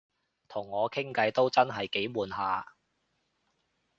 [0.47, 2.73] 同我傾偈都真係幾悶下